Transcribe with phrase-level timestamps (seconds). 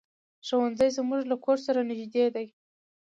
[0.47, 2.47] ښوونځی زمونږ له کور سره نږدې دی.